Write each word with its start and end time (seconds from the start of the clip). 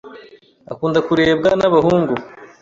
Akunda 0.71 0.99
kurebwa 1.07 1.49
nabahungu 1.59 2.13